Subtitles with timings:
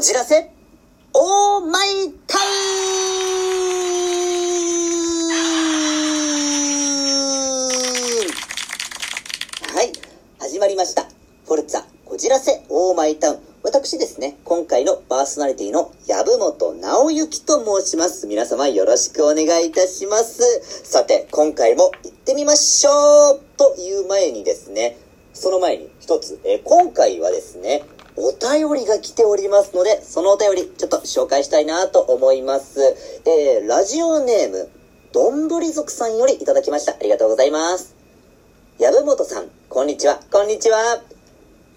[0.00, 0.50] こじらせ、
[1.12, 2.42] オーマイタウン
[9.76, 9.92] はい、
[10.38, 11.02] 始まりました。
[11.44, 13.40] フォルツァ、こじらせ、オーマイタウン。
[13.62, 18.26] 私ですね、今回のパーソナリティの籔本直之と申します。
[18.26, 20.42] 皆様よろしくお願いいたします。
[20.82, 24.96] さて、今回も行ってみましょうという前にですね、
[25.34, 27.82] その前に一つ、え今回はですね、
[28.22, 32.80] お便りが来ておりますので、そのお便り、ちょっと紹介したいなと思います。
[33.24, 34.68] えー、ラジオネーム、
[35.12, 36.92] どんぶり族さんよりいただきました。
[36.92, 37.96] ありがとうございます。
[38.78, 40.20] 籔本さん、こんにちは。
[40.30, 41.02] こんにちは。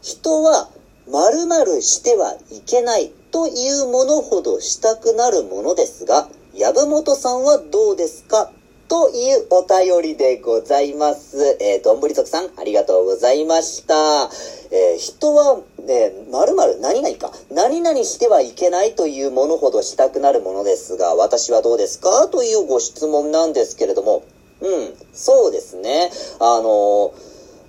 [0.00, 0.70] 人は
[1.10, 8.52] 〇〇してはいけないというものほどしたくなるものですが、籔本さんはどうですか？
[8.88, 11.58] というお便りでございます。
[11.60, 14.30] えー、どんぶり族さん、ありがとうございました。
[14.70, 22.28] えー人は、ね、〇〇何々か、何々してはいけないというものほどしたくなるものですが、私はどうですか？
[22.28, 24.24] というご質問なんですけれども、
[24.62, 26.10] うん、そうですね。
[26.40, 27.12] あの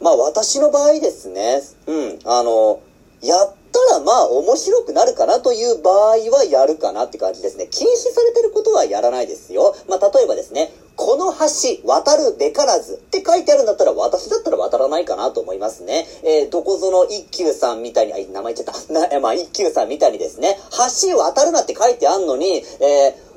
[0.00, 2.80] まあ私の場合ですね、うん、あの、
[3.22, 7.66] やったらまあ面白くなるかなという場合はやるかなって感じですね。
[7.68, 9.74] 禁止されてることはやらないですよ。
[9.88, 16.04] まあ例えばですね、この橋渡るべからずって書いてあるんだったら私だったら渡らないかなと思いますね。
[16.24, 18.92] えーどこぞの一休さんみたいに、あ、名前言っちゃった。
[19.08, 20.58] な、まあ一休さんみたいにですね、
[21.06, 23.28] 橋渡るなって書いてあんのに、えー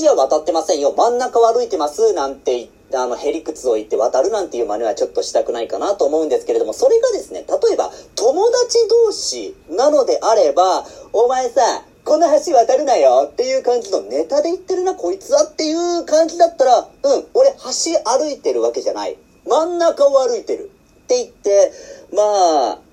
[0.00, 0.94] 橋は渡ってませんよ。
[0.96, 2.14] 真ん中歩いてます。
[2.14, 11.60] なんて言って、あの、へりくつを言って渡るなんていう真似はちょっとしたくないかなと思うんですけれども、それがですね、例えば、友達同士なのであれば、お前さ、
[12.06, 16.88] この橋渡るなよっていう感じのネタで言ってるな、こいつはっていう感じだったら、うん、
[17.34, 19.18] 俺橋歩いてるわけじゃない。
[19.44, 20.70] 真ん中を歩いてる。
[21.04, 21.72] って言って、
[22.14, 22.22] ま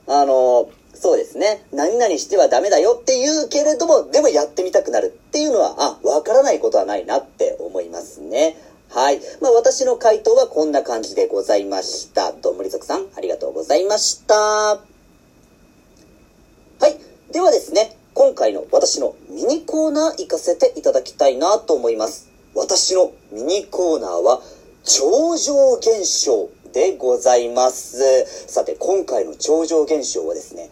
[0.10, 1.64] あ、あの、そうですね。
[1.72, 8.58] 何々してはダメだよって言うけれども、でもやってみたくなるっていうのは、あ、わからないことはないなって思いますね。
[8.90, 9.22] はい。
[9.42, 12.32] まあ私の回答はこんな感じでございました。
[12.32, 14.36] どんぶり族さん、ありがとうございました。
[14.36, 14.80] は
[16.88, 16.98] い。
[17.32, 22.30] ではですね、今回の私のミニコーナー行かせていただきたいなと思います。
[22.54, 24.40] 私のミニコーナーは、
[24.84, 28.26] 超常現象でございます。
[28.48, 30.70] さて、今回の超常現象はですね、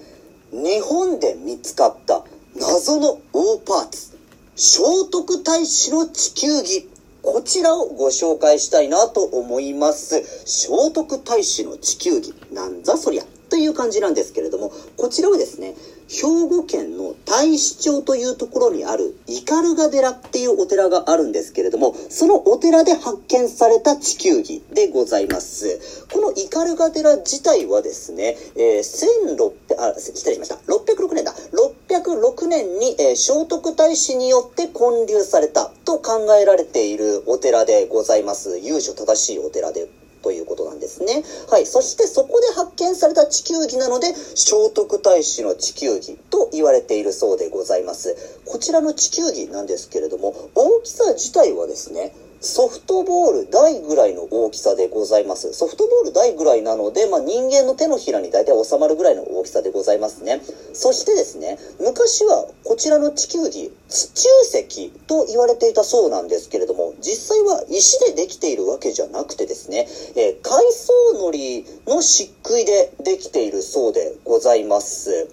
[0.52, 2.24] 日本で見つかった
[2.56, 4.16] 謎の大パーツ、
[4.56, 6.90] 聖徳太子の地球儀。
[7.24, 10.24] こちらをご紹介したいなと思います。
[10.46, 12.36] 聖徳太子の地球儀。
[12.52, 13.24] なんざそりゃ。
[13.50, 15.76] という感じなんですけれども、こちらはですね、
[16.12, 26.06] 兵庫県の太子町というところにある斑鳩寺っていうお寺があるんですけれども、そのお寺で発見された地球儀でございます。
[26.12, 30.56] この斑鳩寺自体はですね、えー、1600、あ、失礼しました。
[30.56, 31.34] 606年だ。
[31.34, 38.60] 606年に、えー聖徳太子によって建立されたと考えられているお寺でございます。
[38.60, 39.88] 由緒正しいお寺で
[40.22, 41.24] ということなんですね。
[41.50, 41.66] はい。
[41.66, 48.16] そしてそこで発見された地球儀なので、聖徳太子の地球儀と言われているそうでございます。
[48.46, 55.54] こちらの地球儀なんですけれども、大きさ自体はですね、ソフトボール大ぐらいの大きさでございます。
[55.54, 60.42] ソフトボール大ぐらいなので、まあ、人間の手のひらに大体収まるぐらいの大きさでございますね。
[60.74, 70.66] そしてですね、昔はこちらの地球儀、地中石と言われていたそうなんですけれども、実際は石でできているわけじゃなくてですね、えー海
[71.14, 75.28] 藻のりの漆喰でできているそうでございます。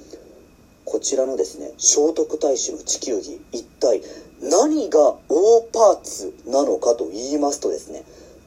[0.84, 4.02] こちらのですね、聖徳太子の地球儀、一体
[4.42, 8.04] 何が大パーツなのかと言いますとですね、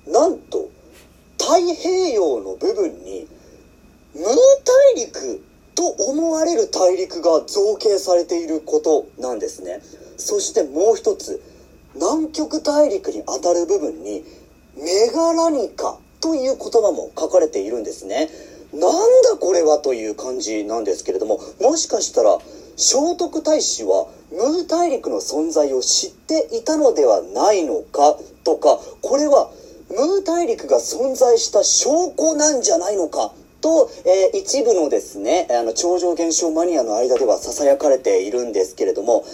[0.07, 0.69] なんと
[1.39, 3.27] 太平洋の部分に
[4.13, 5.43] ムー大陸
[5.75, 9.81] と思われる大陸が造形されていることなんですね。
[10.17, 11.41] そしてもう一つ、
[11.95, 14.23] 南極大陸に当たる部分に
[14.75, 18.29] メガラニカという言葉も書かれているんですね。
[18.73, 22.37] なんだこれはという感じなんですけれども、もしかしたら
[22.77, 29.51] 聖徳太子はムー大陸の存在を知っていたのではないのかとか、これは
[29.89, 39.25] ムー大陸が存在した証拠なんじゃないのかと、えー一部のですね、あの、超常現象マニアの間では囁かれているんですけれども、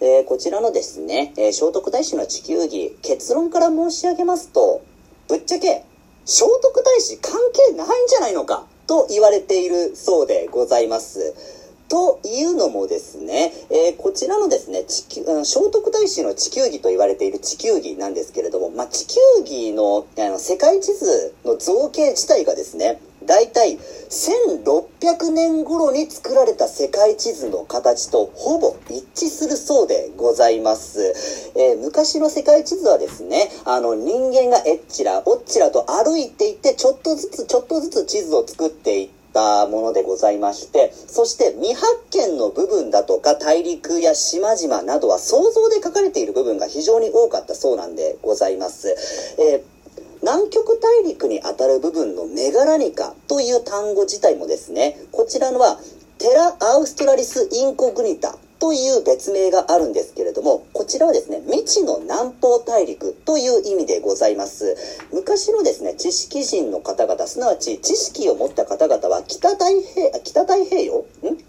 [0.00, 4.80] えーこちらのですね、えー聖徳太子の地球儀、結論から申し上げますと、
[5.28, 5.84] ぶっちゃけ、
[6.24, 11.59] 聖徳太子関係ないんじゃないのかと言われているそうでございます。
[11.90, 31.52] というのもですね、えーこちらのですね、地球、聖徳太子の地球儀と言われている地球儀なんですけれども、まあ、地球儀のあの世界地図の造形自体がですね、だいたい1600年頃に作られた世界地図の形とほぼ一致するそうでございます。
[31.56, 48.94] えー昔の世界地図はですね、あの人間がえっちらおっちらと歩いていってちょっとずつちょっとずつ地図を作っていてったものでございまして、そして未発見の部分だとか大陸や島々などは想像で書かれている部分が非常に多かったそうなんでございます。
[49.38, 49.80] えー
[50.22, 55.80] 南極大陸にあたる部分のメガラニカという単語自体もですね、こちらのは
[56.18, 64.76] テラ・アウストラリス・インコグニタという別名があるんですけれども、こちらはですね、未知の南方大陸という意味でございます。
[65.12, 70.98] 昔のですね、知識人の方々、すなわち知識を持った方々は北太平、北太平洋？
[70.98, 71.04] ん？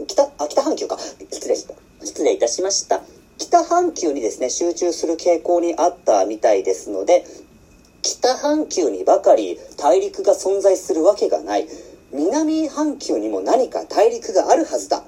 [0.08, 0.98] 北、あ、北半球か。
[1.30, 1.76] 失礼した。
[2.02, 3.02] 失礼いたしました。
[3.38, 7.26] 北半球にですね、集中する傾向にあったみたいですので、
[8.04, 11.68] 北半球にばかり大陸が存在するわけがない。
[12.14, 15.04] 南半球にも何か大陸があるはずだ。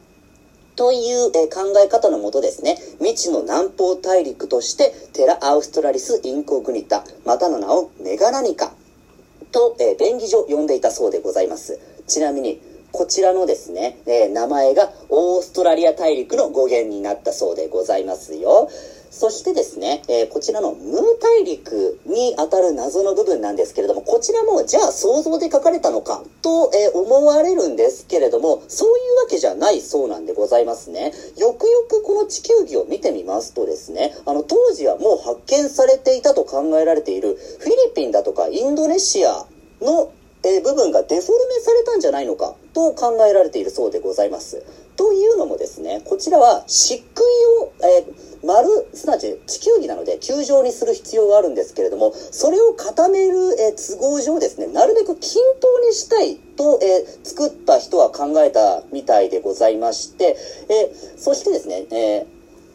[0.75, 8.73] という、考え方のもとですね、未知の南方大陸として、テラ・アウストラリス・インコグニタ、またの名をメガラニカ
[9.51, 11.79] と、え便宜上呼んでいたそうでございます。
[12.07, 12.59] ちなみに、
[12.91, 18.69] こちらのですね、え名前がオーストラリア大陸の語源になったそうでございますよ。
[19.13, 31.13] そしてですね、えーこちらのムー大陸にあたる謎の部分なんですけれども、こちらもじゃあ想像で書かれたのかと、えー思われるんですけれども、そういうわけじゃないそうなんでございますね。
[31.37, 39.45] よくよくこの地球儀を見てみますとですね、あの当時はもう発見されていたと考えられているフィリピンだとかインドネシア
[39.79, 40.11] の
[40.45, 44.65] え部分がデフォルメされたんじゃないのかと考えられているそうでございます。
[44.95, 47.21] というのもですね、こちらは漆喰
[47.63, 60.35] を、えー丸、すなわち地球儀なので球状にする必要があるんですけれども、それを固める、えー都合上ですね、なるべく均等にしたいと、えー作った人は考えたみたいでございまして、
[60.69, 62.25] えそしてですね、え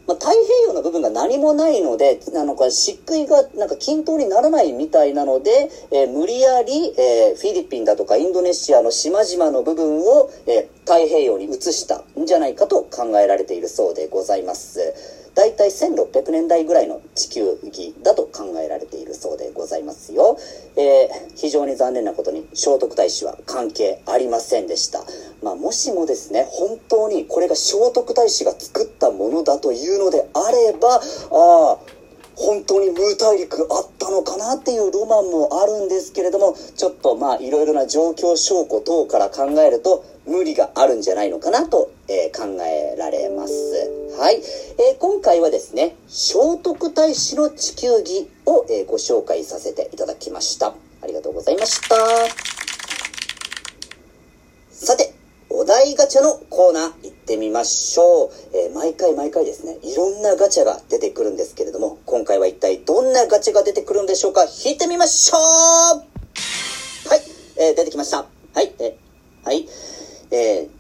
[0.09, 0.39] まあ、太平
[0.69, 15.18] 洋の部分が何もないので、なの、か漆喰がなんか均等にならないみたいなので、えー無理やり、えーフィリピンだとかインドネシアの島々の部分を、えー太平洋に移したんじゃないかと考えられているそうでございます。
[15.39, 20.37] だいたい1600年代ぐらいの地球儀だと考えられているそうでございますよ。
[20.77, 25.05] えー非常に残念なことに聖徳太子は関係ありませんでした。
[25.41, 31.01] まあ、もしもですね、本当にこれが聖徳太子が作ったものだというのであれば、あ
[31.31, 31.79] あ、
[32.35, 43.98] 本当にムー大陸あったのかなっていうロマンもあるんですけれども、ちょっとまあいろいろな状況証拠等から考えると無理があるんじゃないのかなと、えー考えられます。
[44.19, 50.75] はい、えー今回はですね、聖徳太子の地球儀を、えーご紹介させていただきました。
[51.01, 51.95] ありがとうございました。
[54.73, 55.15] さて、
[55.49, 58.31] お題ガチャのコーナー行ってみましょう。
[58.57, 65.41] えー毎回毎回ですね、いろんなガチャが出てくるんですけれども、今回は一体どんなガチャが出てくるんでしょうか引いてみましょう
[67.09, 67.21] はい、
[67.57, 68.27] えー出てきました。
[68.53, 69.69] はい、えーはい、
[70.33, 70.78] えー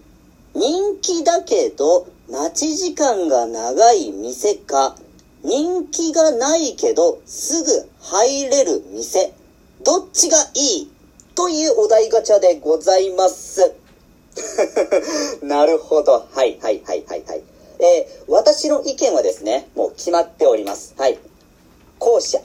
[0.58, 4.96] 人気だけど待ち時間が長い店か、
[5.44, 9.32] 人気がないけどすぐ入れる店、
[9.84, 10.90] どっちがいい
[11.36, 13.72] というお題ガチャでございます。
[15.42, 16.26] なるほど。
[16.28, 17.42] はい、はい、はい、はい、はい。
[17.78, 20.92] えー私の意見はですね、もう決まっております。
[20.98, 21.20] はい。
[22.00, 22.40] 後者。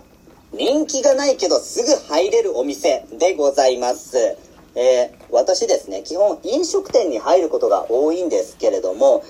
[0.54, 4.38] 人気がないけどすぐ入れるお店でございます。
[4.76, 9.24] えー私ですね、基本飲食店に入ることが多いんですけれども、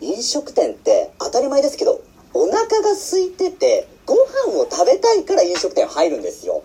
[0.00, 2.00] 飲食店って当たり前ですけど、
[2.32, 6.62] お腹が空いてて、ご飯を食べたいから飲食店入るんですよ。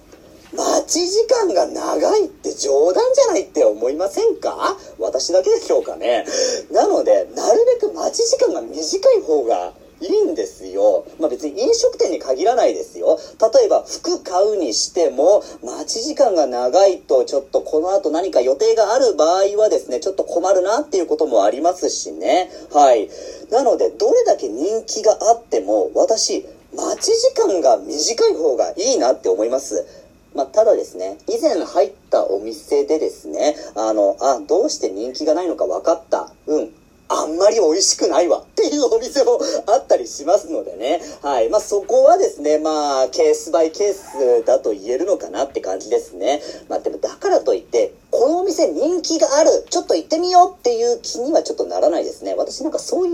[0.56, 4.78] 待ち時間が長いって冗談じゃないって思いませんか？
[5.00, 6.26] 私だけでしょうかね。
[6.72, 11.06] なので、なるべく待ち時間が短い方がいいんですよ。
[11.20, 13.18] まあ別に飲食店に限らないですよ。
[13.40, 22.52] 例えば服買うにしても、待ち時間が長いとちょっとこの後何か予定がある場合はですね、ちょっと困るなっていうこともありますしね。
[22.72, 23.10] はい。
[23.52, 26.46] なので、どれだけ人気があっても、私、
[26.76, 29.86] 待ち時間が短い方がいいなって思います。
[30.34, 36.32] まあ、ただですね、以前入ったお店でですね、あの、あ、どうして人気がないのか分かった。
[36.48, 36.74] うん。
[37.14, 41.02] あんまり美味しくないわっていうお店もあったりしますのでね。
[41.22, 41.50] はい。
[41.50, 46.42] まあ、そこはですね、まあ、ケースバイケースだと言えるのかなって感じですね。
[46.70, 52.34] まあ、でもだからといって、このお店人気がある、ちょっと行ってみようっていう気にはちょっとならないですね。
[52.36, 53.14] 私なんかそういう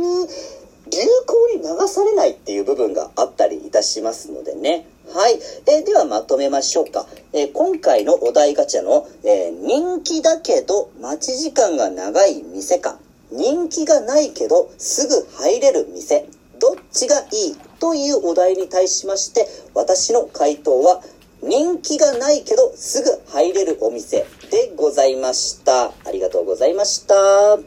[0.91, 4.87] 流行に流されないっていう部分があったりいたしますのでね。
[5.13, 5.39] はい。
[5.67, 7.05] えー、ではまとめましょうか。
[7.33, 12.99] えー、今回のお題ガチャの、えー、人気だけど待ち時間が長い店か、
[13.31, 16.27] 人気がないけどすぐ入れる店、
[16.59, 21.01] どっちがいいというお題に対しまして、私の回答は、
[21.41, 25.85] 人気がないけどすぐ入れるお店でございました。
[25.85, 27.59] ありがとうございましたは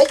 [0.00, 0.06] い。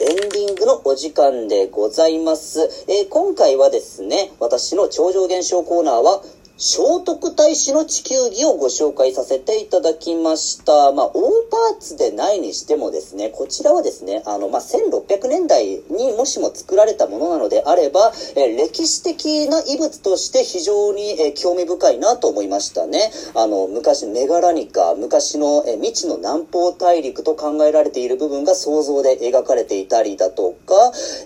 [0.00, 2.60] エンディングのお時間でございます。
[2.86, 6.22] えー、今回はですね、私の超常現象コーナーは、
[6.60, 10.90] 聖徳太子の地球儀をご紹介させていただきました。
[10.90, 23.12] まあ、大パーツでないにしてもですね、こちらはですね、あの、まあ、1600年代にもしも作られたものなのであれば、え歴史的な遺物として非常に、え興味深いなと思いましたね。
[23.36, 30.74] あの、昔、メガラニカ、昔の、え未知の南方大陸と考えられている部分が想像で描かれていたりだとか、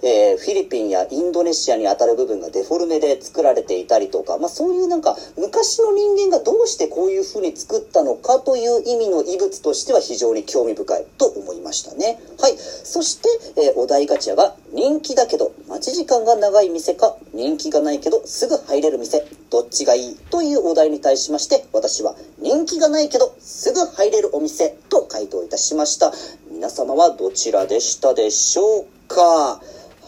[0.03, 12.21] えー、フィリピンやインドネシアにあたる部分がデフォルメで作られていたりとか、まあ、そういうなんか、昔の人間がどうしてこういう風に作ったのかという意味の遺物としては非常に興味深いと思いましたね。
[12.41, 12.57] はい。
[12.59, 13.29] そして、
[13.61, 26.13] えー、お題ガチャが人気だけど待ち時間が長い店か人気がないけどすぐ入れる店どっちがいいというお題に対しまして私は人気がないけどすぐ入れるお店と回答いたしました。
[26.51, 29.61] 皆様はどちらでしたでしょうか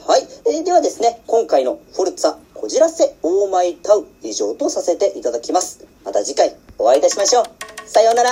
[0.07, 0.23] はい。
[0.55, 5.87] えー、ではですね、今回のフォルツァこじらせオーマイタウ以上とさせていただきます。
[6.03, 7.45] また次回お会いいたしましょう。
[7.87, 8.31] さようなら